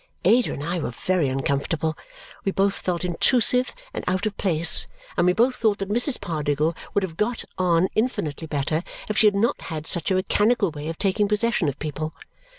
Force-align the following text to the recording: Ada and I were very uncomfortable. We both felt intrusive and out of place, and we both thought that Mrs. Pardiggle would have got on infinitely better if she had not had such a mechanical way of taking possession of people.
Ada 0.25 0.51
and 0.53 0.63
I 0.63 0.79
were 0.79 0.89
very 0.89 1.29
uncomfortable. 1.29 1.95
We 2.43 2.51
both 2.51 2.73
felt 2.73 3.05
intrusive 3.05 3.71
and 3.93 4.03
out 4.07 4.25
of 4.25 4.35
place, 4.35 4.87
and 5.15 5.27
we 5.27 5.33
both 5.33 5.53
thought 5.53 5.77
that 5.77 5.91
Mrs. 5.91 6.19
Pardiggle 6.19 6.75
would 6.95 7.03
have 7.03 7.17
got 7.17 7.43
on 7.59 7.87
infinitely 7.93 8.47
better 8.47 8.81
if 9.09 9.19
she 9.19 9.27
had 9.27 9.35
not 9.35 9.61
had 9.61 9.85
such 9.85 10.09
a 10.09 10.15
mechanical 10.15 10.71
way 10.71 10.87
of 10.87 10.97
taking 10.97 11.27
possession 11.27 11.69
of 11.69 11.77
people. 11.77 12.15